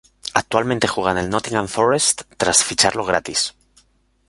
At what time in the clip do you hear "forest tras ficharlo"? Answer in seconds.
1.67-3.05